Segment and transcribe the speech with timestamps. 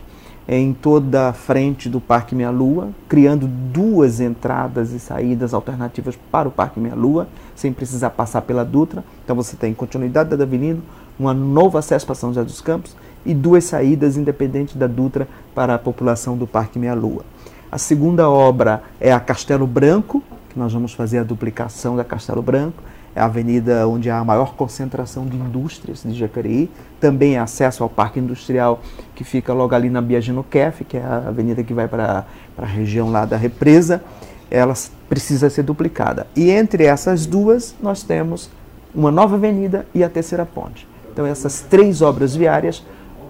[0.48, 6.48] em toda a frente do Parque Minha Lua, criando duas entradas e saídas alternativas para
[6.48, 9.02] o Parque Minha Lua, sem precisar passar pela Dutra.
[9.24, 10.82] Então você tem continuidade da Davilino,
[11.18, 15.74] um novo acesso para São José dos Campos e duas saídas independentes da Dutra para
[15.74, 17.24] a população do Parque Minha Lua.
[17.70, 22.40] A segunda obra é a Castelo Branco, que nós vamos fazer a duplicação da Castelo
[22.40, 22.82] Branco
[23.16, 26.70] é a avenida onde há a maior concentração de indústrias de Jacareí.
[27.00, 28.78] Também é acesso ao Parque Industrial,
[29.14, 32.26] que fica logo ali na Biagino Kef, que é a avenida que vai para
[32.58, 34.04] a região lá da represa.
[34.50, 34.74] Ela
[35.08, 36.26] precisa ser duplicada.
[36.36, 38.50] E entre essas duas, nós temos
[38.94, 40.86] uma nova avenida e a terceira ponte.
[41.10, 42.84] Então, essas três obras viárias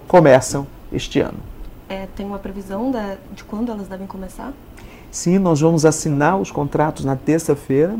[0.05, 1.39] começam este ano.
[1.87, 4.51] É, tem uma previsão da, de quando elas devem começar?
[5.09, 7.97] Sim, nós vamos assinar os contratos na terça-feira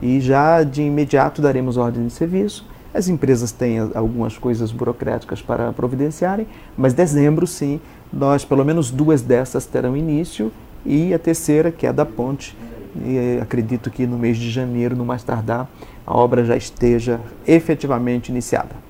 [0.00, 2.66] e já de imediato daremos ordem de serviço.
[2.92, 6.46] As empresas têm algumas coisas burocráticas para providenciarem,
[6.76, 7.80] mas dezembro sim,
[8.12, 10.50] nós pelo menos duas dessas terão início
[10.84, 12.56] e a terceira, que é a da ponte,
[13.04, 15.68] e acredito que no mês de janeiro, no mais tardar,
[16.06, 18.85] a obra já esteja efetivamente iniciada.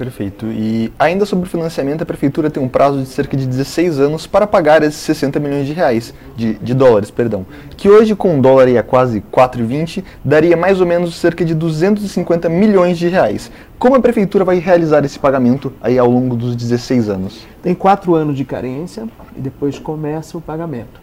[0.00, 0.46] Perfeito.
[0.46, 4.26] E ainda sobre o financiamento, a prefeitura tem um prazo de cerca de 16 anos
[4.26, 7.44] para pagar esses 60 milhões de reais, de, de dólares, perdão,
[7.76, 12.48] que hoje com o dólar a quase 4,20 daria mais ou menos cerca de 250
[12.48, 13.52] milhões de reais.
[13.78, 17.46] Como a prefeitura vai realizar esse pagamento aí ao longo dos 16 anos?
[17.62, 19.06] Tem quatro anos de carência
[19.36, 20.98] e depois começa o pagamento.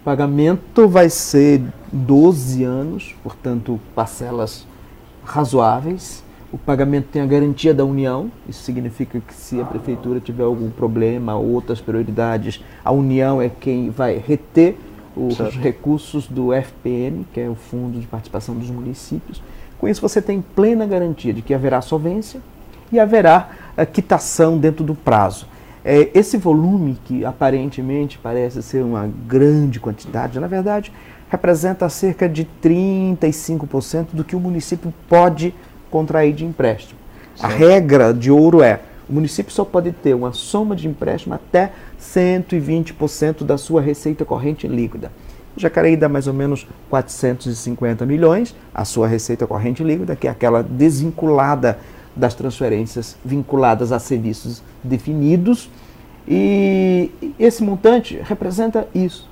[0.00, 1.60] O pagamento vai ser
[1.92, 4.66] 12 anos, portanto parcelas
[5.22, 10.44] razoáveis o pagamento tem a garantia da União, isso significa que se a prefeitura tiver
[10.44, 14.76] algum problema, outras prioridades, a União é quem vai reter
[15.14, 15.58] os certo.
[15.58, 19.42] recursos do FPM, que é o Fundo de Participação dos Municípios.
[19.78, 22.40] Com isso, você tem plena garantia de que haverá solvência
[22.90, 25.46] e haverá a quitação dentro do prazo.
[25.84, 30.92] É, esse volume, que aparentemente parece ser uma grande quantidade, na verdade,
[31.30, 35.54] representa cerca de 35% do que o município pode
[35.90, 36.98] contrair de empréstimo.
[37.36, 37.46] Sim.
[37.46, 41.72] A regra de ouro é: o município só pode ter uma soma de empréstimo até
[42.00, 45.10] 120% da sua receita corrente líquida.
[45.56, 50.62] Jacareí dá mais ou menos 450 milhões, a sua receita corrente líquida, que é aquela
[50.62, 51.78] desvinculada
[52.14, 55.70] das transferências vinculadas a serviços definidos.
[56.26, 59.28] E esse montante representa isso,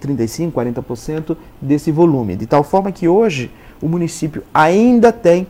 [0.00, 2.36] 35%, 40% desse volume.
[2.36, 5.46] De tal forma que hoje o município ainda tem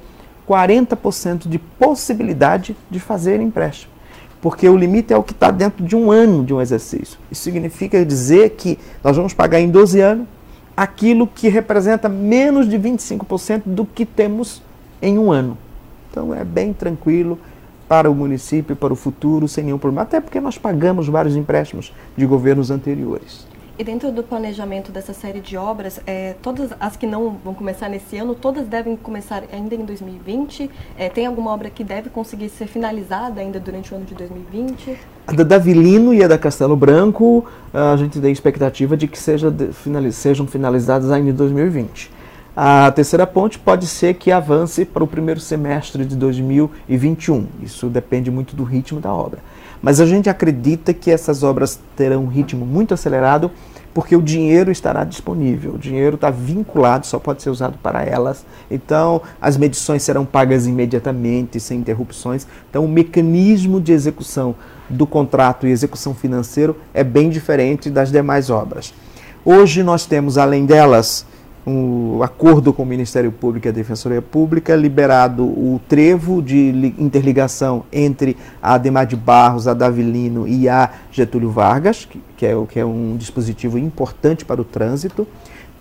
[0.48, 3.92] 40% de possibilidade de fazer empréstimo.
[4.40, 7.18] Porque o limite é o que está dentro de um ano de um exercício.
[7.30, 10.26] Isso significa dizer que nós vamos pagar em 12 anos
[10.76, 14.62] aquilo que representa menos de 25% do que temos
[15.00, 15.56] em um ano.
[16.10, 17.38] Então é bem tranquilo
[17.88, 20.02] para o município, para o futuro, sem nenhum problema.
[20.02, 23.46] Até porque nós pagamos vários empréstimos de governos anteriores.
[23.78, 27.90] E dentro do planejamento dessa série de obras, é, todas as que não vão começar
[27.90, 30.70] nesse ano, todas devem começar ainda em 2020?
[30.96, 34.96] É, tem alguma obra que deve conseguir ser finalizada ainda durante o ano de 2020?
[35.26, 37.44] A da Davilino e a da Castelo Branco,
[37.74, 42.10] a gente tem expectativa de que seja finaliz, sejam finalizadas ainda em 2020.
[42.56, 47.46] A terceira ponte pode ser que avance para o primeiro semestre de 2021.
[47.62, 49.40] Isso depende muito do ritmo da obra.
[49.82, 53.50] Mas a gente acredita que essas obras terão um ritmo muito acelerado
[53.96, 55.72] porque o dinheiro estará disponível.
[55.72, 58.44] O dinheiro está vinculado, só pode ser usado para elas.
[58.70, 62.46] Então, as medições serão pagas imediatamente, sem interrupções.
[62.68, 64.54] Então, o mecanismo de execução
[64.90, 68.92] do contrato e execução financeiro é bem diferente das demais obras.
[69.42, 71.24] Hoje nós temos, além delas,
[71.66, 77.84] um acordo com o Ministério Público e a Defensoria Pública, liberado o trevo de interligação
[77.92, 82.84] entre a Ademar de Barros, a Davilino e a Getúlio Vargas, que, é, que é
[82.84, 85.26] um dispositivo importante para o trânsito.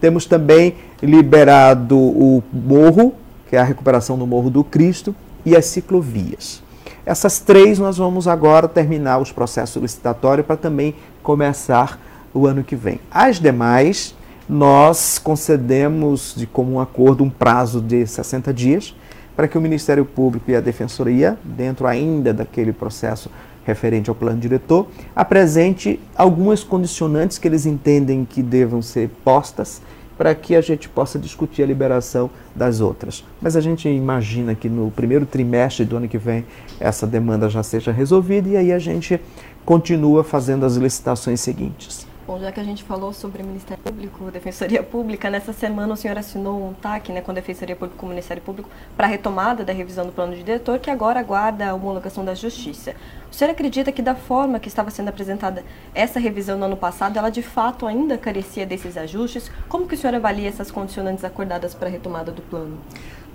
[0.01, 3.13] Temos também liberado o morro,
[3.47, 5.15] que é a recuperação do Morro do Cristo,
[5.45, 6.63] e as ciclovias.
[7.05, 11.99] Essas três nós vamos agora terminar os processos licitatórios para também começar
[12.33, 12.99] o ano que vem.
[13.11, 14.15] As demais
[14.47, 18.95] nós concedemos de comum acordo um prazo de 60 dias
[19.35, 23.29] para que o Ministério Público e a Defensoria, dentro ainda daquele processo
[23.65, 29.81] referente ao plano diretor, apresente algumas condicionantes que eles entendem que devam ser postas
[30.17, 33.25] para que a gente possa discutir a liberação das outras.
[33.41, 36.45] Mas a gente imagina que no primeiro trimestre do ano que vem
[36.79, 39.19] essa demanda já seja resolvida e aí a gente
[39.65, 42.07] continua fazendo as licitações seguintes.
[42.27, 46.17] Bom, já que a gente falou sobre Ministério Público, Defensoria Pública, nessa semana o senhor
[46.17, 48.67] assinou um TAC né, com a Defensoria Pública e o Ministério Público
[48.97, 52.33] para a retomada da revisão do plano de diretor, que agora aguarda a homologação da
[52.33, 52.95] Justiça.
[53.31, 55.63] O senhor acredita que da forma que estava sendo apresentada
[55.93, 59.51] essa revisão no ano passado, ela de fato ainda carecia desses ajustes?
[59.69, 62.79] Como que o senhor avalia essas condicionantes acordadas para a retomada do plano?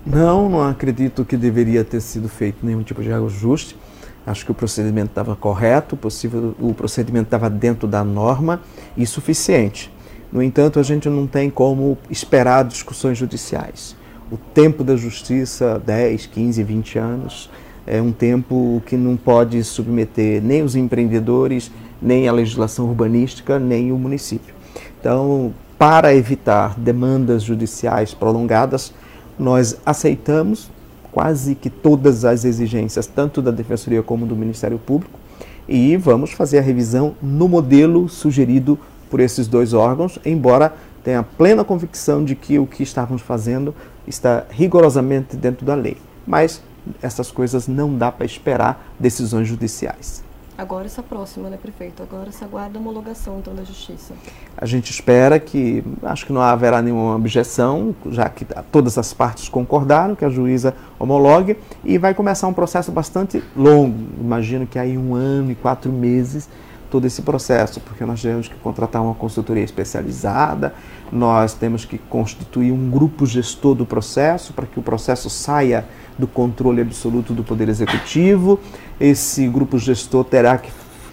[0.05, 3.77] Não, não acredito que deveria ter sido feito nenhum tipo de ajuste.
[4.25, 8.61] Acho que o procedimento estava correto, possível, o procedimento estava dentro da norma
[8.95, 9.91] e suficiente.
[10.31, 13.95] No entanto, a gente não tem como esperar discussões judiciais.
[14.31, 17.49] O tempo da justiça, 10, 15, 20 anos,
[17.85, 21.71] é um tempo que não pode submeter nem os empreendedores,
[22.01, 24.53] nem a legislação urbanística, nem o município.
[24.99, 28.93] Então, para evitar demandas judiciais prolongadas,
[29.37, 30.69] nós aceitamos
[31.11, 35.19] quase que todas as exigências, tanto da Defensoria como do Ministério Público,
[35.67, 38.79] e vamos fazer a revisão no modelo sugerido
[39.09, 40.73] por esses dois órgãos, embora
[41.03, 43.75] tenha plena convicção de que o que estávamos fazendo
[44.07, 45.97] está rigorosamente dentro da lei.
[46.25, 46.61] Mas
[47.01, 50.23] essas coisas não dá para esperar decisões judiciais.
[50.61, 52.03] Agora está próxima, né, prefeito?
[52.03, 54.13] Agora se aguarda a homologação, então, da Justiça.
[54.55, 59.49] A gente espera que, acho que não haverá nenhuma objeção, já que todas as partes
[59.49, 64.99] concordaram que a juíza homologue, e vai começar um processo bastante longo, imagino que aí
[64.99, 66.47] um ano e quatro meses,
[66.91, 70.73] todo esse processo, porque nós temos que contratar uma consultoria especializada,
[71.11, 75.85] nós temos que constituir um grupo gestor do processo para que o processo saia
[76.19, 78.59] do controle absoluto do Poder Executivo.
[78.99, 80.69] Esse grupo gestor terá que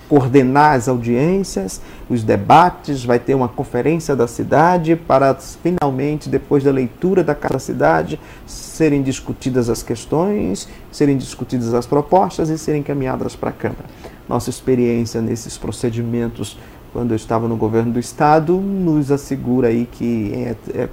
[0.09, 6.71] coordenar as audiências, os debates, vai ter uma conferência da cidade para finalmente, depois da
[6.71, 12.81] leitura da Carta da Cidade, serem discutidas as questões, serem discutidas as propostas e serem
[12.81, 13.85] encaminhadas para a Câmara.
[14.29, 16.59] Nossa experiência nesses procedimentos,
[16.93, 20.89] quando eu estava no governo do Estado, nos assegura aí que é, é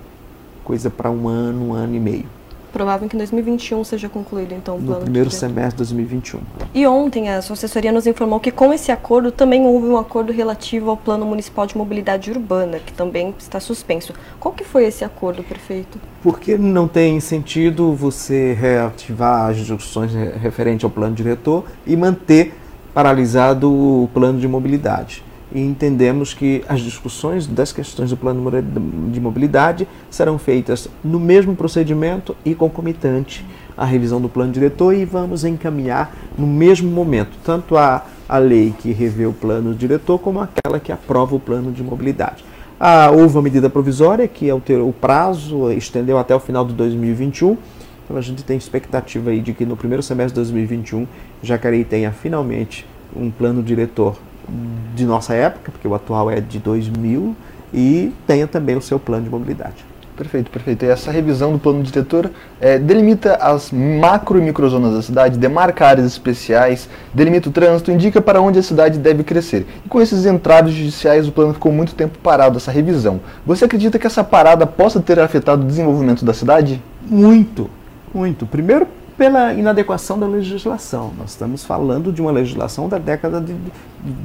[0.64, 2.26] coisa para um ano, um ano e meio
[2.76, 4.96] provável que em 2021 seja concluído então o plano.
[4.96, 6.42] No primeiro semestre de 2021.
[6.74, 10.34] E ontem a sua assessoria nos informou que com esse acordo também houve um acordo
[10.34, 14.14] relativo ao Plano Municipal de Mobilidade Urbana, que também está suspenso.
[14.42, 15.98] Qual que foi esse acordo, prefeito?
[16.22, 22.54] Porque não tem sentido você reativar as discussões referentes ao plano diretor e manter
[22.96, 25.22] paralisado o plano de mobilidade
[25.54, 28.42] e entendemos que as discussões das questões do plano
[29.12, 35.04] de mobilidade serão feitas no mesmo procedimento e concomitante à revisão do plano diretor e
[35.04, 40.40] vamos encaminhar no mesmo momento tanto a, a lei que revê o plano diretor como
[40.40, 42.46] aquela que aprova o plano de mobilidade.
[42.80, 47.58] Ah, houve uma medida provisória que alterou o prazo, estendeu até o final de 2021.
[48.06, 51.08] Então a gente tem expectativa aí de que no primeiro semestre de 2021
[51.42, 52.86] Jacareí tenha finalmente
[53.16, 54.16] um plano diretor
[54.94, 57.36] de nossa época, porque o atual é de 2000,
[57.74, 59.84] e tenha também o seu plano de mobilidade.
[60.16, 60.86] Perfeito, perfeito.
[60.86, 62.32] E essa revisão do plano diretor
[62.62, 68.22] é, delimita as macro e microzonas da cidade, demarca áreas especiais, delimita o trânsito, indica
[68.22, 69.66] para onde a cidade deve crescer.
[69.86, 73.20] E com esses entraves judiciais, o plano ficou muito tempo parado, essa revisão.
[73.46, 76.82] Você acredita que essa parada possa ter afetado o desenvolvimento da cidade?
[77.06, 77.70] Muito,
[78.16, 78.46] muito.
[78.46, 81.14] Primeiro, pela inadequação da legislação.
[81.18, 83.56] Nós estamos falando de uma legislação da década de,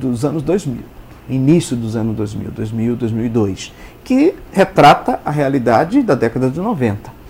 [0.01, 6.51] dos anos 2000 início dos anos 2000, 2000, 2002, que retrata a realidade da década
[6.51, 7.21] de 90.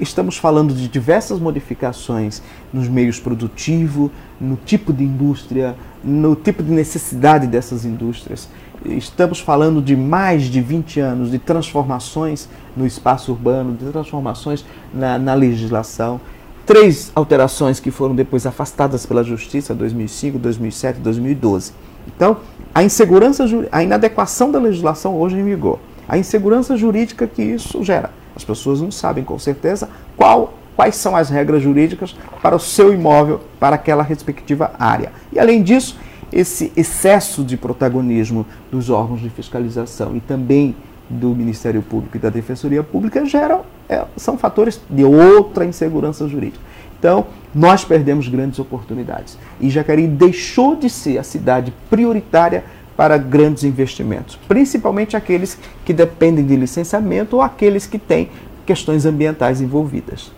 [0.00, 2.42] Estamos falando de diversas modificações
[2.72, 8.48] nos meios produtivos, no tipo de indústria, no tipo de necessidade dessas indústrias.
[8.84, 15.18] Estamos falando de mais de 20 anos de transformações no espaço urbano, de transformações na,
[15.18, 16.20] na legislação.
[16.66, 21.72] Três alterações que foram depois afastadas pela Justiça, 2005, 2007 e 2012.
[22.06, 22.38] Então,
[22.74, 28.10] a insegurança, a inadequação da legislação hoje em vigor, a insegurança jurídica que isso gera.
[28.34, 32.92] As pessoas não sabem com certeza qual, quais são as regras jurídicas para o seu
[32.92, 35.12] imóvel, para aquela respectiva área.
[35.32, 35.96] E além disso,
[36.32, 40.74] esse excesso de protagonismo dos órgãos de fiscalização e também
[41.08, 46.64] do Ministério Público e da Defensoria Pública geram, é, são fatores de outra insegurança jurídica.
[46.98, 49.36] Então, nós perdemos grandes oportunidades.
[49.60, 52.64] E Jacareí deixou de ser a cidade prioritária
[52.96, 58.30] para grandes investimentos, principalmente aqueles que dependem de licenciamento ou aqueles que têm
[58.64, 60.30] questões ambientais envolvidas.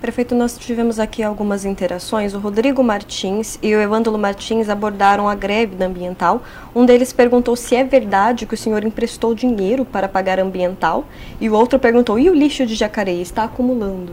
[0.00, 2.34] Prefeito, nós tivemos aqui algumas interações.
[2.34, 6.42] O Rodrigo Martins e o Evândalo Martins abordaram a greve da ambiental.
[6.74, 11.06] Um deles perguntou se é verdade que o senhor emprestou dinheiro para pagar ambiental
[11.40, 14.12] e o outro perguntou: e o lixo de Jacareí está acumulando?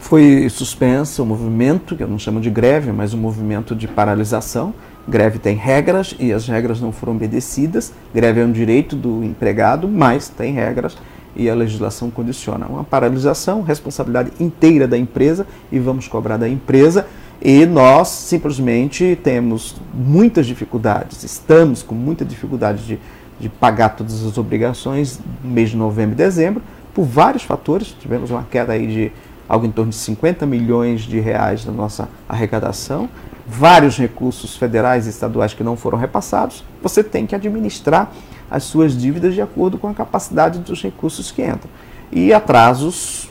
[0.00, 4.74] Foi suspenso o movimento, que eu não chamo de greve, mas um movimento de paralisação.
[5.06, 7.92] Greve tem regras e as regras não foram obedecidas.
[8.14, 10.96] Greve é um direito do empregado, mas tem regras
[11.34, 12.66] e a legislação condiciona.
[12.66, 17.06] Uma paralisação, responsabilidade inteira da empresa e vamos cobrar da empresa.
[17.42, 22.98] E nós simplesmente temos muitas dificuldades, estamos com muita dificuldade de,
[23.38, 27.96] de pagar todas as obrigações no mês de novembro e dezembro, por vários fatores.
[27.98, 29.12] Tivemos uma queda aí de
[29.50, 33.08] algo em torno de 50 milhões de reais da nossa arrecadação,
[33.44, 38.12] vários recursos federais e estaduais que não foram repassados, você tem que administrar
[38.48, 41.68] as suas dívidas de acordo com a capacidade dos recursos que entram.
[42.12, 43.28] E atrasos,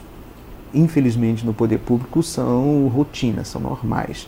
[0.74, 4.28] infelizmente, no poder público são rotina, são normais.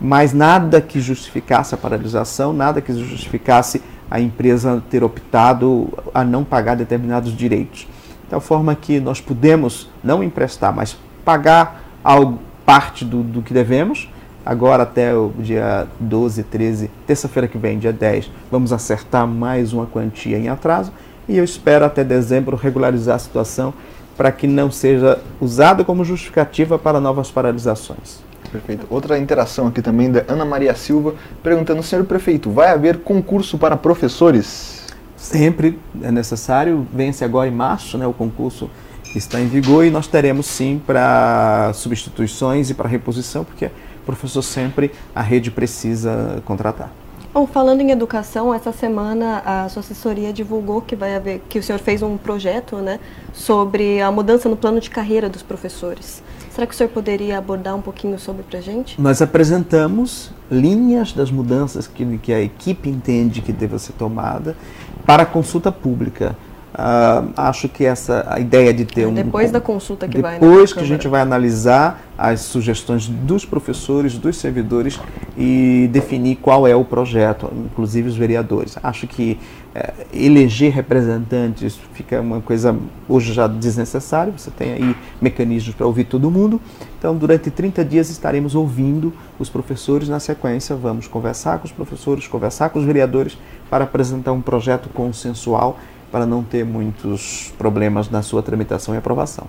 [0.00, 3.80] Mas nada que justificasse a paralisação, nada que justificasse
[4.10, 7.86] a empresa ter optado a não pagar determinados direitos.
[8.28, 10.96] Tal forma que nós podemos não emprestar, mas
[11.28, 14.08] pagar algo, parte do, do que devemos.
[14.46, 19.84] Agora até o dia 12, 13, terça-feira que vem, dia 10, vamos acertar mais uma
[19.84, 20.90] quantia em atraso
[21.28, 23.74] e eu espero até dezembro regularizar a situação
[24.16, 28.20] para que não seja usada como justificativa para novas paralisações.
[28.50, 28.86] Perfeito.
[28.88, 33.76] Outra interação aqui também da Ana Maria Silva, perguntando, senhor prefeito, vai haver concurso para
[33.76, 34.86] professores?
[35.14, 38.70] Sempre é necessário, vence agora em março né, o concurso
[39.14, 43.70] está em vigor e nós teremos sim para substituições e para reposição, porque
[44.08, 46.90] professor sempre a rede precisa contratar.
[47.34, 51.62] Bom, falando em educação, essa semana a sua assessoria divulgou que vai haver, que o
[51.62, 52.98] senhor fez um projeto, né,
[53.34, 56.22] sobre a mudança no plano de carreira dos professores.
[56.50, 58.98] Será que o senhor poderia abordar um pouquinho sobre para a gente?
[59.00, 64.56] Nós apresentamos linhas das mudanças que, que a equipe entende que deva ser tomada
[65.04, 66.34] para consulta pública.
[66.78, 70.38] Uh, acho que essa a ideia de ter é, um depois da consulta que depois
[70.38, 75.00] vai depois que a gente vai analisar as sugestões dos professores, dos servidores
[75.36, 78.76] e definir qual é o projeto, inclusive os vereadores.
[78.80, 79.40] Acho que
[79.74, 82.76] é, eleger representantes fica uma coisa
[83.08, 84.32] hoje já desnecessária.
[84.36, 86.60] Você tem aí mecanismos para ouvir todo mundo.
[86.98, 90.08] Então, durante 30 dias estaremos ouvindo os professores.
[90.08, 93.38] Na sequência, vamos conversar com os professores, conversar com os vereadores
[93.70, 95.78] para apresentar um projeto consensual
[96.10, 99.46] para não ter muitos problemas na sua tramitação e aprovação.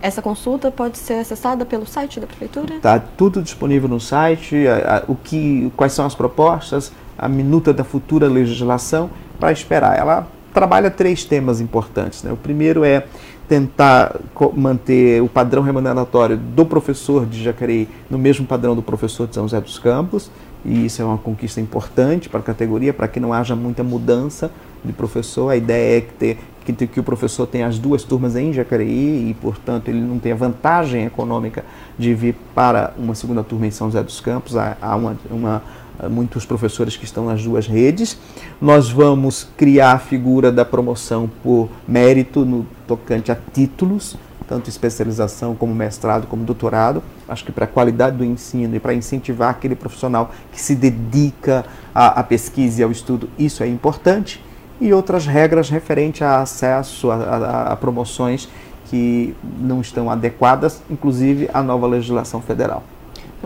[0.00, 2.74] Essa consulta pode ser acessada pelo site da prefeitura?
[2.74, 7.72] Está tudo disponível no site, a, a, o que, quais são as propostas, a minuta
[7.72, 9.96] da futura legislação para esperar.
[9.96, 12.22] Ela trabalha três temas importantes.
[12.24, 12.32] Né?
[12.32, 13.06] O primeiro é
[13.48, 14.16] tentar
[14.56, 19.44] manter o padrão remuneratório do professor de Jacareí no mesmo padrão do professor de São
[19.44, 20.30] José dos Campos,
[20.64, 24.50] e isso é uma conquista importante para a categoria, para que não haja muita mudança
[24.84, 25.50] de professor.
[25.50, 29.36] A ideia é ter que, que o professor tem as duas turmas em Jacareí e,
[29.40, 31.64] portanto, ele não tem a vantagem econômica
[31.98, 34.56] de vir para uma segunda turma em São José dos Campos.
[34.56, 35.62] Há, há uma, uma,
[36.08, 38.16] muitos professores que estão nas duas redes.
[38.60, 45.54] Nós vamos criar a figura da promoção por mérito no tocante a títulos, tanto especialização
[45.54, 47.02] como mestrado, como doutorado.
[47.28, 51.64] Acho que para a qualidade do ensino e para incentivar aquele profissional que se dedica
[51.94, 54.40] à, à pesquisa e ao estudo, isso é importante
[54.82, 58.48] e outras regras referentes a acesso a, a, a promoções
[58.86, 62.82] que não estão adequadas, inclusive à nova legislação federal.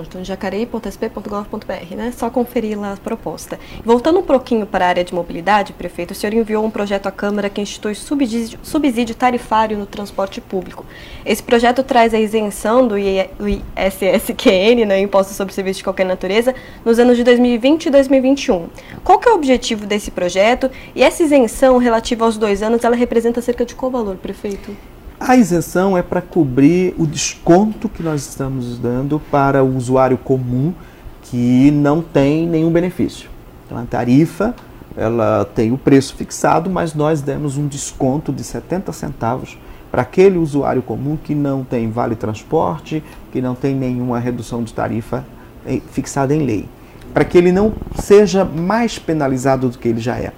[0.02, 2.12] Então, jacareí.sp.gov.br, né?
[2.16, 3.58] Só conferir lá a proposta.
[3.84, 7.10] Voltando um pouquinho para a área de mobilidade, prefeito, o senhor enviou um projeto à
[7.10, 10.84] Câmara que institui subsídio, subsídio tarifário no transporte público.
[11.24, 16.98] Esse projeto traz a isenção do ISSQN, né, Imposto sobre Serviços de Qualquer Natureza, nos
[16.98, 18.68] anos de 2020 e 2021.
[19.02, 20.70] Qual que é o objetivo desse projeto?
[20.94, 24.76] E essa isenção relativa aos dois anos, ela representa cerca de qual valor, prefeito?
[25.18, 30.74] A isenção é para cobrir o desconto que nós estamos dando para o usuário comum
[31.22, 33.30] que não tem nenhum benefício.
[33.64, 34.54] Então, a tarifa
[34.94, 39.58] ela tem o preço fixado, mas nós demos um desconto de 70 centavos
[39.90, 44.72] para aquele usuário comum que não tem vale transporte, que não tem nenhuma redução de
[44.72, 45.24] tarifa
[45.66, 46.68] eh, fixada em lei,
[47.12, 50.32] para que ele não seja mais penalizado do que ele já é.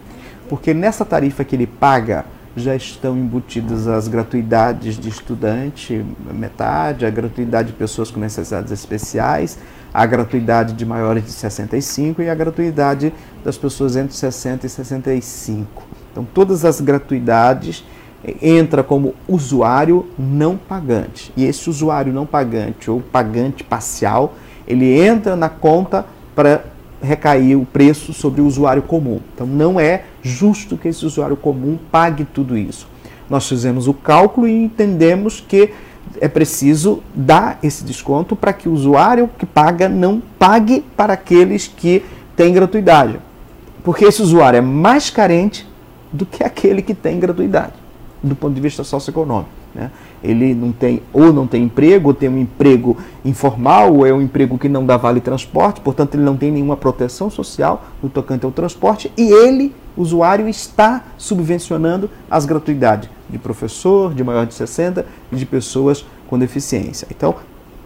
[0.49, 2.25] Porque nessa tarifa que ele paga,
[2.59, 9.59] já estão embutidas as gratuidades de estudante, metade, a gratuidade de pessoas com necessidades especiais,
[9.93, 13.12] a gratuidade de maiores de 65 e a gratuidade
[13.45, 15.83] das pessoas entre 60 e 65.
[16.12, 17.85] Então, todas as gratuidades
[18.25, 21.33] eh, entra como usuário não pagante.
[21.37, 24.35] E esse usuário não pagante ou pagante parcial,
[24.67, 26.65] ele entra na conta para
[27.02, 29.21] recair o preço sobre o usuário comum.
[29.35, 32.88] Então não é justo que esse usuário comum pague tudo isso.
[33.28, 35.71] Nós fizemos o cálculo e entendemos que
[36.21, 41.69] é preciso dar esse desconto para que o usuário que paga não pague para aqueles
[41.69, 42.02] que
[42.35, 43.21] têm gratuidade.
[43.85, 45.69] Porque esse usuário é mais carente
[46.12, 47.75] do que aquele que tem gratuidade,
[48.23, 49.50] do ponto de vista socioeconômico.
[49.75, 49.90] Né?
[50.23, 54.21] Ele não tem, ou não tem emprego, ou tem um emprego informal, ou é um
[54.21, 58.45] emprego que não dá vale transporte, portanto ele não tem nenhuma proteção social no tocante
[58.45, 65.05] ao transporte, e ele, usuário, está subvencionando as gratuidades de professor, de maior de 60
[65.31, 67.07] e de pessoas com deficiência.
[67.11, 67.35] Então,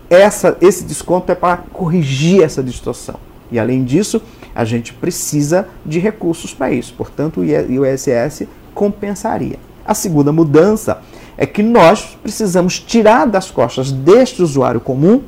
[0.08, 3.16] essa, esse desconto é para corrigir essa distorção.
[3.50, 4.20] E além disso,
[4.54, 6.94] a gente precisa de recursos para isso.
[6.94, 9.58] Portanto, o ISS compensaria.
[9.84, 11.02] A segunda mudança
[11.42, 15.22] é que nós precisamos tirar das costas deste usuário comum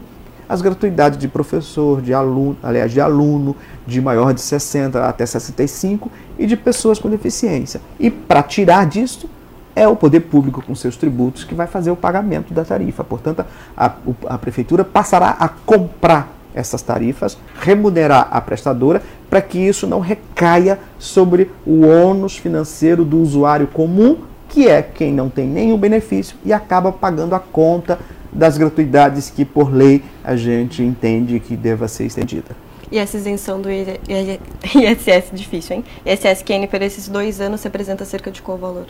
[0.49, 6.09] as gratuidades de professor, de aluno, aliás, de aluno, de maior de 60 até 65
[6.39, 7.81] e de pessoas com deficiência.
[7.99, 9.29] E para tirar disto,
[9.75, 13.03] é o poder público com seus tributos que vai fazer o pagamento da tarifa.
[13.03, 13.45] Portanto,
[13.77, 13.93] a,
[14.27, 20.79] a prefeitura passará a comprar essas tarifas, remunerar a prestadora para que isso não recaia
[20.97, 24.19] sobre o ônus financeiro do usuário comum
[24.55, 27.99] que é quem não tem nenhum benefício e acaba pagando a conta
[28.33, 32.55] das gratuidades que, por lei, a gente entende que deva ser estendida.
[32.91, 35.85] E essa isenção do ISS, difícil, hein?
[36.07, 38.87] ISSQN, por esses dois anos, representa cerca de qual valor?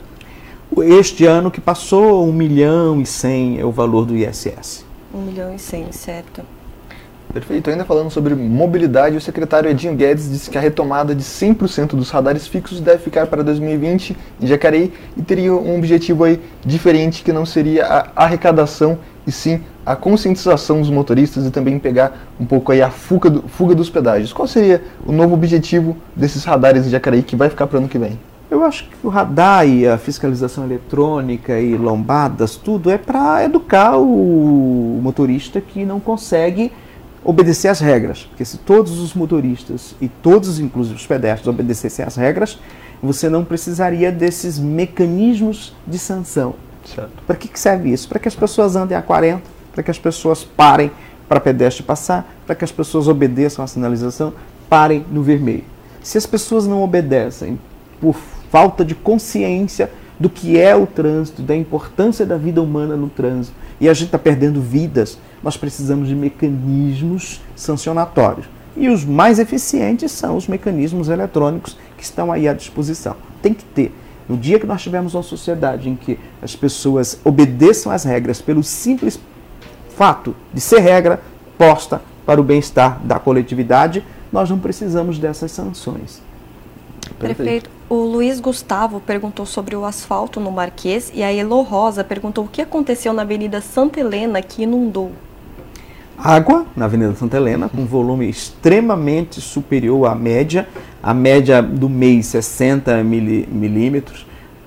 [0.77, 4.85] Este ano que passou, 1 milhão e 100 é o valor do ISS.
[5.11, 6.43] 1 milhão e 100, certo.
[7.35, 7.69] Perfeito.
[7.69, 12.09] Ainda falando sobre mobilidade, o secretário Edinho Guedes disse que a retomada de 100% dos
[12.09, 17.33] radares fixos deve ficar para 2020 em Jacareí e teria um objetivo aí diferente que
[17.33, 22.71] não seria a arrecadação e sim a conscientização dos motoristas e também pegar um pouco
[22.71, 24.31] aí a fuga, do, fuga dos pedágios.
[24.31, 27.89] Qual seria o novo objetivo desses radares em Jacareí que vai ficar para o ano
[27.89, 28.17] que vem?
[28.49, 33.97] Eu acho que o radar e a fiscalização eletrônica e lombadas, tudo é para educar
[33.97, 36.71] o motorista que não consegue
[37.25, 38.23] obedecer às regras.
[38.23, 42.59] Porque se todos os motoristas e todos, inclusive os pedestres, obedecessem às regras,
[43.01, 46.55] você não precisaria desses mecanismos de sanção.
[47.25, 48.07] Para que serve isso?
[48.07, 49.41] Para que as pessoas andem a 40,
[49.73, 50.91] para que as pessoas parem
[51.27, 54.31] para pedestre passar, para que as pessoas obedeçam à sinalização,
[54.69, 55.63] parem no vermelho.
[56.03, 57.59] Se as pessoas não obedecem
[57.99, 58.15] por
[58.51, 63.55] falta de consciência do que é o trânsito, da importância da vida humana no trânsito,
[63.81, 68.47] e a gente está perdendo vidas, nós precisamos de mecanismos sancionatórios.
[68.75, 73.15] E os mais eficientes são os mecanismos eletrônicos que estão aí à disposição.
[73.43, 73.93] Tem que ter.
[74.27, 78.63] No dia que nós tivermos uma sociedade em que as pessoas obedeçam às regras pelo
[78.63, 79.19] simples
[79.95, 81.21] fato de ser regra
[81.59, 84.03] posta para o bem-estar da coletividade,
[84.33, 86.23] nós não precisamos dessas sanções.
[87.19, 92.45] Prefeito, o Luiz Gustavo perguntou sobre o asfalto no Marquês e a Elo Rosa perguntou
[92.45, 95.11] o que aconteceu na Avenida Santa Helena que inundou.
[96.17, 100.67] Água na Avenida Santa Helena, com volume extremamente superior à média,
[101.03, 104.25] a média do mês 60 milímetros.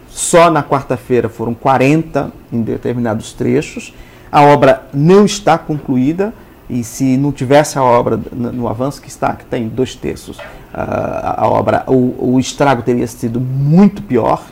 [0.08, 3.94] Só na quarta-feira foram 40 em determinados trechos.
[4.30, 6.34] A obra não está concluída
[6.68, 10.38] e se não tivesse a obra no, avanço que está, que tem dois terços,
[10.72, 14.44] a, a obra, o, o estrago teria sido muito pior.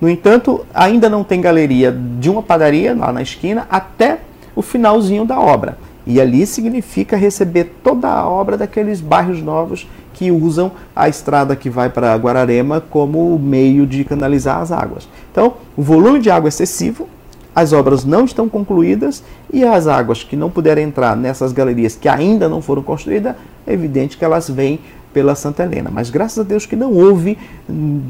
[0.00, 4.18] No entanto, ainda não tem galeria de uma padaria lá na esquina até
[4.56, 5.78] o finalzinho da obra.
[6.06, 11.70] E ali significa receber toda a obra daqueles bairros novos que usam a estrada que
[11.70, 15.08] vai para Guararema como meio de canalizar as águas.
[15.30, 17.08] Então, o volume de água é excessivo,
[17.54, 22.08] as obras não estão concluídas e as águas que não puderem entrar nessas galerias que
[22.08, 23.34] ainda não foram construídas,
[23.66, 24.78] é evidente que elas vêm
[25.12, 25.90] pela Santa Helena.
[25.92, 27.36] Mas graças a Deus que não houve,
[27.68, 28.00] hum,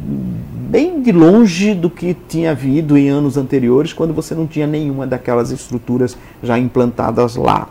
[0.69, 5.07] bem de longe do que tinha havido em anos anteriores, quando você não tinha nenhuma
[5.07, 7.69] daquelas estruturas já implantadas lá.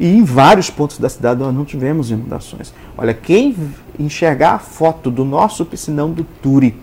[0.00, 2.72] E em vários pontos da cidade nós não tivemos inundações.
[2.96, 3.54] Olha, quem
[3.98, 6.74] enxergar a foto do nosso piscinão do Turi,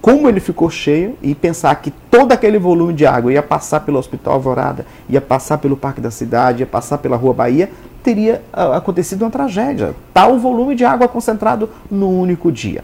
[0.00, 3.98] como ele ficou cheio e pensar que todo aquele volume de água ia passar pelo
[3.98, 7.70] Hospital Alvorada, ia passar pelo Parque da Cidade, ia passar pela Rua Bahia,
[8.02, 9.94] teria uh, acontecido uma tragédia.
[10.12, 12.82] Tal volume de água concentrado no único dia.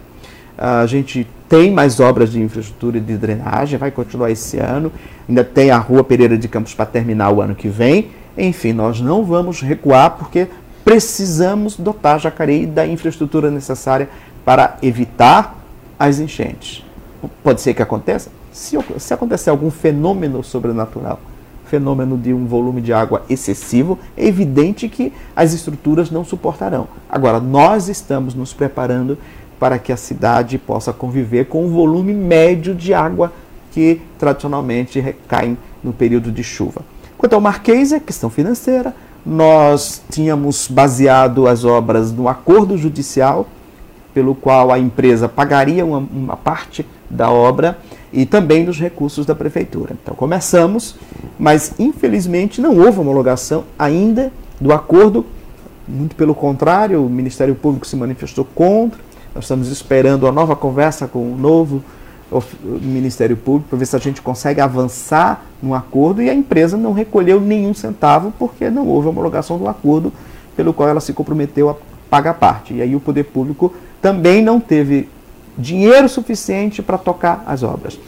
[0.57, 4.93] Uh, a gente tem mais obras de infraestrutura e de drenagem, vai continuar esse ano.
[5.29, 8.11] Ainda tem a Rua Pereira de Campos para terminar o ano que vem.
[8.39, 10.49] Enfim, nós não vamos recuar porque
[10.85, 14.09] precisamos dotar Jacareí da infraestrutura necessária
[14.45, 15.64] para evitar
[15.99, 16.85] as enchentes.
[17.43, 18.31] Pode ser que aconteça?
[18.53, 21.21] Se, se acontecer algum fenômeno sobrenatural,
[21.67, 26.87] fenômeno de um volume de água excessivo, é evidente que as estruturas não suportarão.
[27.09, 29.19] Agora, nós estamos nos preparando
[29.59, 33.33] para que a cidade possa conviver com um volume médio de água
[33.73, 36.83] que tradicionalmente recaem no período de chuva.
[37.19, 38.95] Quanto ao Marquês, é questão financeira.
[39.25, 43.49] Nós tínhamos baseado as obras no acordo judicial
[44.15, 47.79] pelo qual a empresa pagaria uma, uma parte da obra
[48.13, 49.97] e também dos recursos da prefeitura.
[50.01, 50.95] Então começamos,
[51.39, 55.27] mas infelizmente não houve homologação ainda do acordo,
[55.87, 58.99] muito pelo contrário, o Ministério Público se manifestou contra.
[59.35, 61.83] Nós estamos esperando a nova conversa com o novo
[62.63, 66.93] Ministério Público para ver se a gente consegue avançar no acordo e a empresa não
[66.93, 70.13] recolheu nenhum centavo porque não houve homologação do acordo
[70.57, 71.75] pelo qual ela se comprometeu a
[72.15, 72.75] pagar parte.
[72.75, 75.09] E aí o poder público também não teve
[75.59, 77.99] dinheiro suficiente para tocar as obras.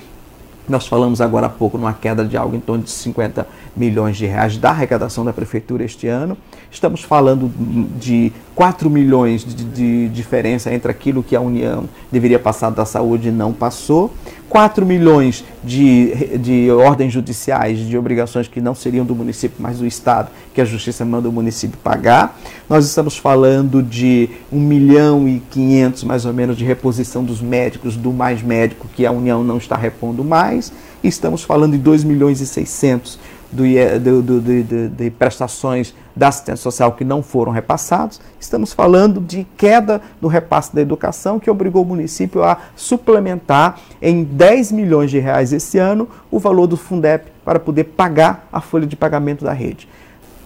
[0.68, 3.44] Nós falamos agora há pouco numa queda de algo em torno de 50
[3.76, 6.38] milhões de reais da arrecadação da prefeitura este ano.
[6.70, 7.50] Estamos falando
[7.98, 13.28] de 4 milhões de, de diferença entre aquilo que a União deveria passar da saúde
[13.28, 14.14] e não passou.
[14.48, 19.86] 4 milhões de, de ordens judiciais, de obrigações que não seriam do município, mas do
[19.86, 22.38] Estado, que a Justiça manda o município pagar.
[22.68, 27.96] Nós estamos falando de 1 milhão e 500, mais ou menos, de reposição dos médicos,
[27.96, 30.72] do mais médico, que a União não está repondo mais.
[31.02, 33.18] Estamos falando de 2 milhões e 600
[33.50, 38.20] do, do, do, de prestações da assistência social que não foram repassados.
[38.40, 44.24] Estamos falando de queda no repasse da educação, que obrigou o município a suplementar em
[44.24, 48.86] 10 milhões de reais esse ano o valor do Fundep para poder pagar a folha
[48.86, 49.88] de pagamento da rede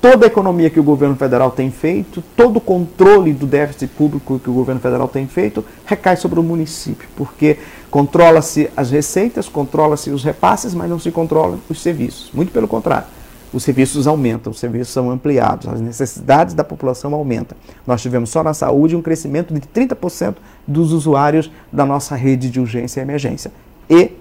[0.01, 4.39] toda a economia que o governo federal tem feito, todo o controle do déficit público
[4.39, 7.59] que o governo federal tem feito, recai sobre o município, porque
[7.91, 12.31] controla-se as receitas, controla-se os repasses, mas não se controla os serviços.
[12.33, 13.07] Muito pelo contrário.
[13.53, 17.59] Os serviços aumentam, os serviços são ampliados, as necessidades da população aumentam.
[17.85, 22.61] Nós tivemos só na saúde um crescimento de 30% dos usuários da nossa rede de
[22.61, 23.51] urgência e emergência
[23.89, 24.13] e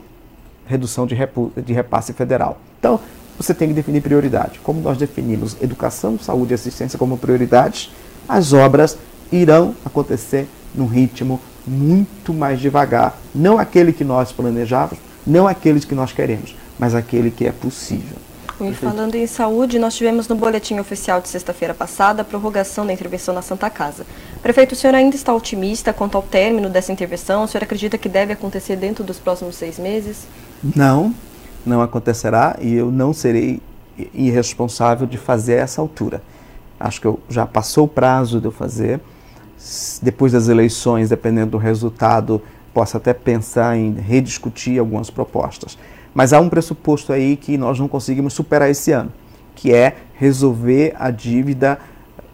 [0.66, 1.16] redução de,
[1.64, 2.60] de repasse federal.
[2.80, 3.00] Então,
[3.38, 4.60] você tem que definir prioridade.
[4.64, 7.92] Como nós definimos educação, saúde e assistência como prioridades,
[8.28, 8.98] as obras
[9.32, 13.18] irão acontecer num ritmo muito mais devagar.
[13.34, 18.18] Não aquele que nós planejávamos, não aqueles que nós queremos, mas aquele que é possível.
[18.62, 22.92] E falando em saúde, nós tivemos no boletim oficial de sexta-feira passada a prorrogação da
[22.92, 24.06] intervenção na Santa Casa.
[24.42, 27.44] Prefeito, o senhor ainda está otimista quanto ao término dessa intervenção?
[27.44, 30.28] O senhor acredita que deve acontecer dentro dos próximos seis meses?
[30.76, 31.16] Não,
[31.66, 33.62] não acontecerá e eu não serei
[34.14, 36.22] irresponsável de fazer essa altura.
[36.78, 39.00] Acho que eu já passou o prazo de eu fazer.
[40.02, 42.42] Depois das eleições, dependendo do resultado,
[42.74, 45.78] posso até pensar em rediscutir algumas propostas.
[46.14, 49.12] Mas há um pressuposto aí que nós não conseguimos superar esse ano,
[49.56, 51.80] que é resolver a dívida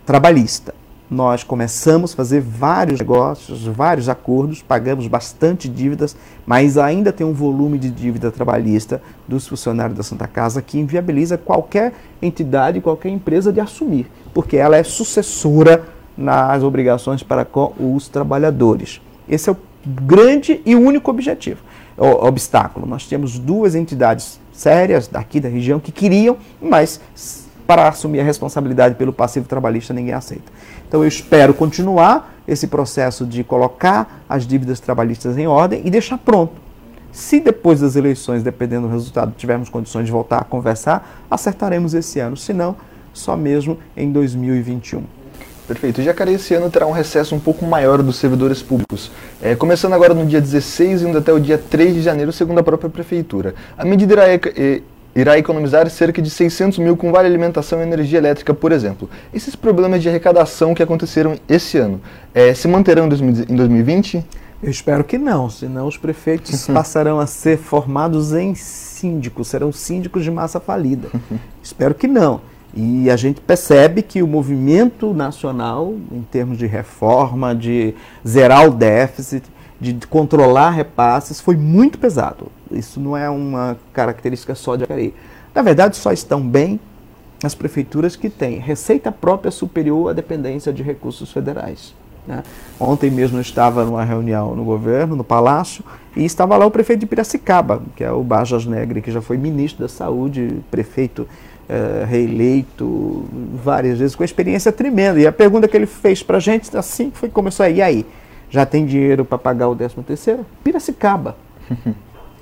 [0.05, 0.73] trabalhista.
[1.09, 7.33] nós começamos a fazer vários negócios, vários acordos, pagamos bastante dívidas, mas ainda tem um
[7.33, 13.53] volume de dívida trabalhista dos funcionários da Santa Casa que inviabiliza qualquer entidade, qualquer empresa
[13.53, 15.85] de assumir, porque ela é sucessora
[16.17, 19.01] nas obrigações para com os trabalhadores.
[19.27, 21.61] Esse é o grande e único objetivo,
[21.97, 22.85] obstáculo.
[22.85, 26.99] Nós temos duas entidades sérias daqui da região que queriam, mas
[27.67, 30.51] para assumir a responsabilidade pelo passivo trabalhista ninguém aceita.
[30.87, 36.17] Então eu espero continuar esse processo de colocar as dívidas trabalhistas em ordem e deixar
[36.17, 36.53] pronto.
[37.11, 42.19] Se depois das eleições, dependendo do resultado, tivermos condições de voltar a conversar, acertaremos esse
[42.19, 42.35] ano.
[42.35, 42.75] Se não,
[43.13, 45.03] só mesmo em 2021.
[45.67, 46.01] Perfeito.
[46.01, 50.13] Jacareí esse ano terá um recesso um pouco maior dos servidores públicos, é, começando agora
[50.13, 53.55] no dia 16 e indo até o dia 3 de janeiro, segundo a própria Prefeitura.
[53.77, 54.23] A medida irá,
[55.15, 59.09] irá economizar cerca de 600 mil com vale alimentação e energia elétrica, por exemplo.
[59.33, 61.99] Esses problemas de arrecadação que aconteceram esse ano
[62.33, 63.09] é, se manterão em
[63.55, 64.23] 2020?
[64.61, 70.23] Eu espero que não, senão os prefeitos passarão a ser formados em síndicos, serão síndicos
[70.23, 71.07] de massa falida.
[71.61, 72.41] espero que não.
[72.75, 77.95] E a gente percebe que o movimento nacional, em termos de reforma, de
[78.27, 79.45] zerar o déficit,
[79.79, 82.47] de controlar repasses, foi muito pesado.
[82.69, 85.13] Isso não é uma característica só de Jacareí.
[85.53, 86.79] Na verdade, só estão bem
[87.43, 91.93] as prefeituras que têm receita própria superior à dependência de recursos federais.
[92.27, 92.43] Né?
[92.79, 95.83] Ontem mesmo eu estava numa reunião no governo, no Palácio,
[96.15, 99.37] e estava lá o prefeito de Piracicaba, que é o Bajas Negre, que já foi
[99.37, 101.27] ministro da Saúde, prefeito
[101.69, 103.25] uh, reeleito
[103.63, 105.19] várias vezes, com experiência tremenda.
[105.19, 108.05] E a pergunta que ele fez para a gente, assim foi começou aí, e aí?
[108.49, 110.45] Já tem dinheiro para pagar o 13 terceiro?
[110.63, 111.35] Piracicaba.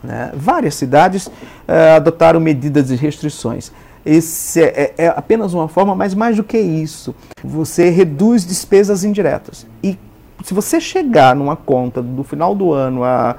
[0.04, 0.32] né?
[0.36, 3.72] Várias cidades uh, adotaram medidas de restrições.
[4.06, 9.06] Esse é, é, é apenas uma forma, mas mais do que isso, você reduz despesas
[9.06, 9.66] indiretas.
[9.82, 9.98] E
[10.44, 13.38] se você chegar numa conta do final do ano a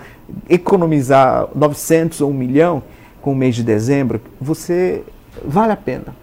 [0.48, 2.82] economizar 900 ou 1 milhão
[3.20, 5.04] com o mês de dezembro, você
[5.42, 6.14] vale a pena.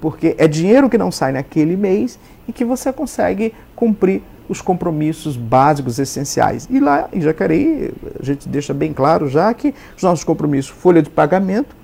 [0.00, 5.36] Porque é dinheiro que não sai naquele mês e que você consegue cumprir os compromissos
[5.36, 6.68] básicos, essenciais.
[6.70, 11.02] E lá em Jacareí, a gente deixa bem claro já que os nossos compromissos, folha
[11.02, 11.74] de pagamento,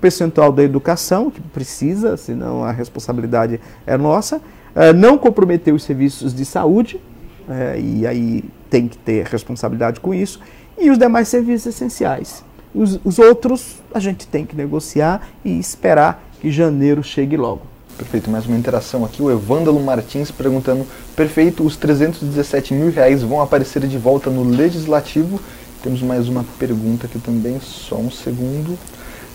[0.00, 4.40] percentual da educação, que precisa, senão a responsabilidade é nossa,
[4.74, 7.00] é, não comprometer os serviços de saúde,
[7.48, 10.40] é, e aí tem que ter responsabilidade com isso,
[10.78, 12.44] e os demais serviços essenciais.
[12.74, 17.62] Os outros a gente tem que negociar e esperar que janeiro chegue logo.
[17.96, 19.22] Perfeito, mais uma interação aqui.
[19.22, 25.40] O Evândalo Martins perguntando: perfeito, os 317 mil reais vão aparecer de volta no Legislativo?
[25.84, 28.76] Temos mais uma pergunta aqui também, só um segundo.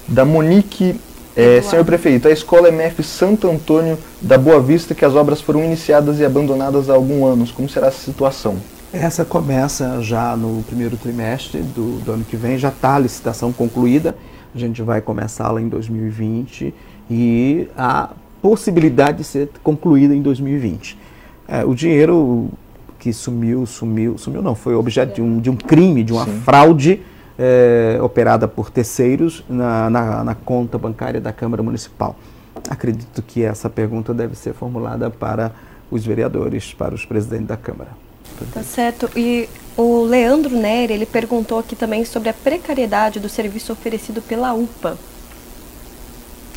[0.05, 0.99] Da Monique
[1.33, 5.63] é, senhor prefeito, a escola MF Santo Antônio da Boa Vista, que as obras foram
[5.63, 8.57] iniciadas e abandonadas há alguns anos, como será essa situação?
[8.91, 13.53] Essa começa já no primeiro trimestre do, do ano que vem, já está a licitação
[13.53, 14.15] concluída,
[14.63, 16.73] a gente vai começá-la em 2020
[17.09, 18.09] e a
[18.41, 20.97] possibilidade de ser concluída em 2020.
[21.47, 22.49] É, o dinheiro
[22.99, 26.41] que sumiu, sumiu, sumiu não, foi objeto de um, de um crime, de uma Sim.
[26.41, 27.01] fraude
[27.37, 32.15] é, operada por terceiros na, na, na conta bancária da Câmara Municipal.
[32.69, 35.51] Acredito que essa pergunta deve ser formulada para
[35.89, 37.91] os vereadores, para os presidentes da Câmara.
[38.53, 39.09] Tá certo.
[39.15, 44.53] E o Leandro Neri, ele perguntou aqui também sobre a precariedade do serviço oferecido pela
[44.53, 44.97] UPA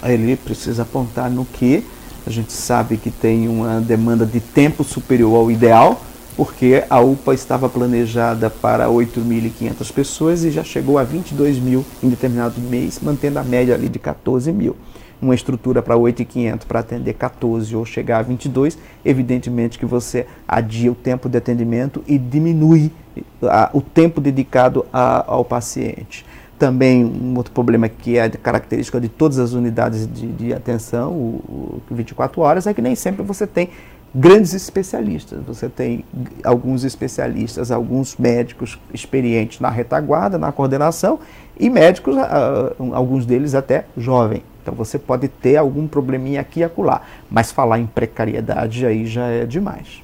[0.09, 1.85] ele precisa apontar no que
[2.26, 6.02] a gente sabe que tem uma demanda de tempo superior ao ideal,
[6.37, 12.09] porque a UPA estava planejada para 8.500 pessoas e já chegou a 22 mil em
[12.09, 14.76] determinado mês, mantendo a média ali de 14 mil.
[15.20, 20.90] Uma estrutura para 8.500 para atender 14 ou chegar a 22, evidentemente que você adia
[20.90, 22.90] o tempo de atendimento e diminui
[23.42, 26.24] a, o tempo dedicado a, ao paciente.
[26.59, 31.83] Também um outro problema que é característica de todas as unidades de, de atenção, o,
[31.90, 33.70] o 24 horas, é que nem sempre você tem
[34.14, 35.40] grandes especialistas.
[35.46, 36.04] Você tem
[36.44, 41.18] alguns especialistas, alguns médicos experientes na retaguarda, na coordenação,
[41.59, 44.42] e médicos, uh, alguns deles até jovem.
[44.62, 49.27] Então você pode ter algum probleminha aqui e acolá, mas falar em precariedade aí já
[49.27, 50.03] é demais.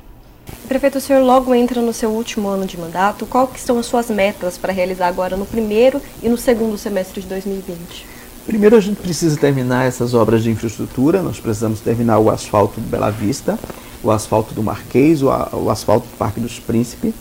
[0.69, 3.27] Prefeito, o senhor logo entra no seu último ano de mandato.
[3.27, 7.21] Quais que são as suas metas para realizar agora no primeiro e no segundo semestre
[7.21, 8.07] de 2020?
[8.47, 11.21] Primeiro a gente precisa terminar essas obras de infraestrutura.
[11.21, 13.59] Nós precisamos terminar o asfalto do Bela Vista,
[14.03, 17.13] o asfalto do Marquês, o, o asfalto do Parque dos Príncipes.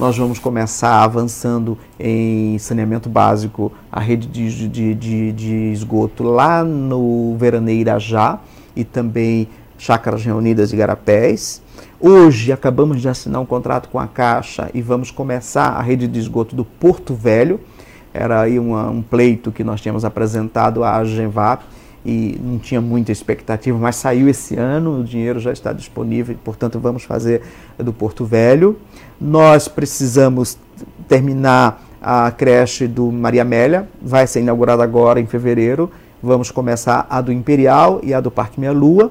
[0.00, 6.64] Nós vamos começar avançando em saneamento básico, a rede de, de, de, de esgoto lá
[6.64, 8.40] no Veraneira já
[8.74, 11.60] e também Chácaras Reunidas e Garapés.
[12.00, 16.18] Hoje acabamos de assinar um contrato com a Caixa e vamos começar a rede de
[16.18, 17.60] esgoto do Porto Velho.
[18.14, 21.62] Era aí uma, um pleito que nós tínhamos apresentado à Genvap
[22.04, 26.78] e não tinha muita expectativa, mas saiu esse ano, o dinheiro já está disponível, portanto
[26.78, 27.42] vamos fazer
[27.78, 28.78] do Porto Velho.
[29.20, 30.56] Nós precisamos
[31.06, 35.90] terminar a creche do Maria Amélia, vai ser inaugurada agora em fevereiro.
[36.22, 39.10] Vamos começar a do Imperial e a do Parque Minha Lua.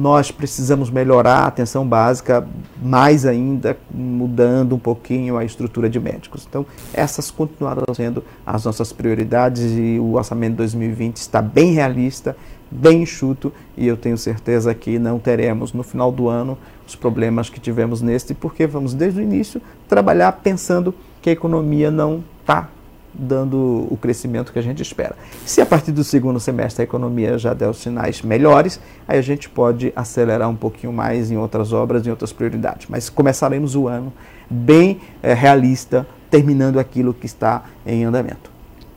[0.00, 2.48] Nós precisamos melhorar a atenção básica,
[2.82, 6.46] mais ainda mudando um pouquinho a estrutura de médicos.
[6.48, 12.34] Então, essas continuarão sendo as nossas prioridades e o orçamento de 2020 está bem realista,
[12.70, 17.50] bem enxuto e eu tenho certeza que não teremos no final do ano os problemas
[17.50, 22.70] que tivemos neste, porque vamos desde o início trabalhar pensando que a economia não está
[23.12, 25.14] dando o crescimento que a gente espera.
[25.44, 29.22] Se a partir do segundo semestre a economia já der os sinais melhores, aí a
[29.22, 32.86] gente pode acelerar um pouquinho mais em outras obras, em outras prioridades.
[32.88, 34.12] Mas começaremos o ano
[34.48, 38.50] bem é, realista, terminando aquilo que está em andamento.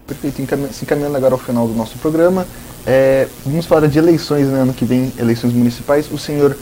[0.06, 0.36] Perfeito.
[0.74, 2.46] Se encaminhando agora ao final do nosso programa,
[2.86, 6.12] é, vamos falar de eleições no né, ano que vem, eleições municipais.
[6.12, 6.56] O senhor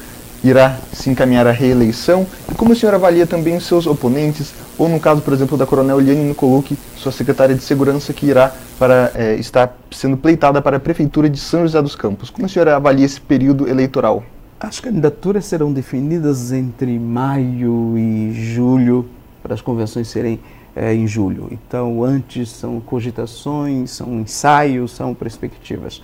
[0.44, 2.26] irá se encaminhar à reeleição?
[2.52, 5.66] E como o senhor avalia também os seus oponentes, ou no caso, por exemplo, da
[5.66, 10.78] Coronel Liane Nicolucci, sua secretária de Segurança, que irá para, é, estar sendo pleitada para
[10.78, 12.30] a Prefeitura de São José dos Campos.
[12.30, 14.24] Como o senhor avalia esse período eleitoral?
[14.60, 19.08] As candidaturas serão definidas entre maio e julho,
[19.42, 20.40] para as convenções serem
[20.76, 21.50] é, em julho.
[21.52, 26.02] Então, antes são cogitações, são ensaios, são perspectivas.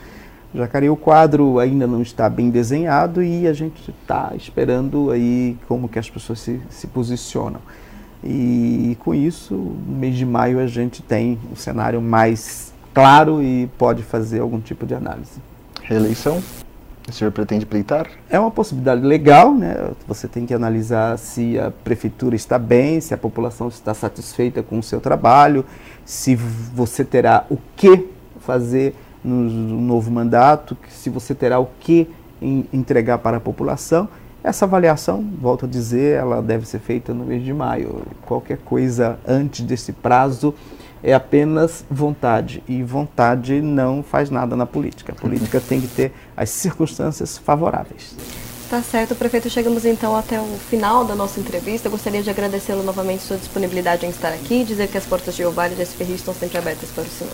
[0.53, 5.87] Jacareí, o quadro ainda não está bem desenhado e a gente está esperando aí como
[5.87, 7.59] que as pessoas se, se posicionam.
[8.29, 13.69] E com isso, no mês de maio, a gente tem um cenário mais claro e
[13.77, 15.39] pode fazer algum tipo de análise.
[15.81, 16.43] Reeleição?
[17.07, 18.05] O senhor pretende pleitar?
[18.29, 19.91] É uma possibilidade legal, né?
[20.05, 24.77] Você tem que analisar se a prefeitura está bem, se a população está satisfeita com
[24.77, 25.63] o seu trabalho,
[26.03, 28.09] se você terá o que
[28.41, 32.09] fazer no novo mandato, se você terá o que
[32.73, 34.09] entregar para a população.
[34.47, 38.03] Essa avaliação, volto a dizer, ela deve ser feita no mês de maio.
[38.25, 40.55] Qualquer coisa antes desse prazo
[41.03, 42.63] é apenas vontade.
[42.65, 45.11] E vontade não faz nada na política.
[45.11, 48.15] A política tem que ter as circunstâncias favoráveis.
[48.69, 49.49] Tá certo, prefeito.
[49.49, 51.89] Chegamos então até o final da nossa entrevista.
[51.89, 55.43] Eu gostaria de agradecê-lo novamente sua disponibilidade em estar aqui, dizer que as portas de
[55.43, 57.33] Ovário e de SPRI estão sempre abertas para o senhor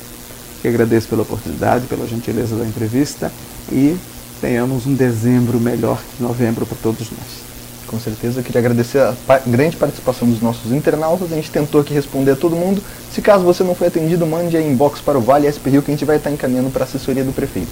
[0.63, 3.29] que agradeço pela oportunidade, pela gentileza da entrevista
[3.69, 3.97] e
[4.43, 7.87] tenhamos um dezembro melhor que novembro para todos nós.
[7.87, 11.31] Com certeza, eu queria agradecer a pa grande participação dos nossos internautas.
[11.31, 12.83] A gente tentou aqui responder a todo mundo.
[13.13, 15.91] Se caso você não foi atendido, mande a inbox para o Vale SP Rio que
[15.91, 17.71] a gente vai estar encaminhando para a assessoria do prefeito.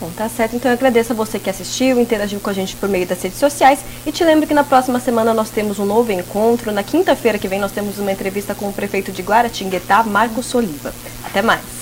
[0.00, 0.56] Bom, tá certo.
[0.56, 3.38] Então eu agradeço a você que assistiu, interagiu com a gente por meio das redes
[3.38, 6.72] sociais e te lembro que na próxima semana nós temos um novo encontro.
[6.72, 10.92] Na quinta-feira que vem nós temos uma entrevista com o prefeito de Guaratinguetá, Marcos Soliva.
[11.24, 11.79] Até mais.